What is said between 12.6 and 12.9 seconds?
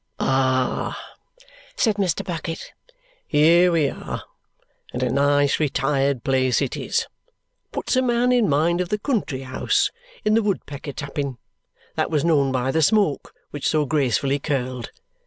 the